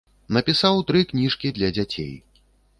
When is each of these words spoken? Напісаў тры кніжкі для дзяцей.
Напісаў 0.37 0.81
тры 0.87 1.03
кніжкі 1.13 1.53
для 1.61 1.71
дзяцей. 1.79 2.13